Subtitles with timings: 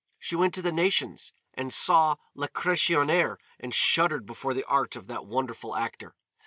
[0.17, 5.27] She went to the Nations and saw Lacressonière and shuddered before the art of that
[5.27, 6.15] wonderful actor.